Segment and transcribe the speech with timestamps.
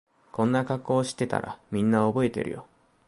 [0.31, 2.65] こんな格好してたらみんな覚えてるよ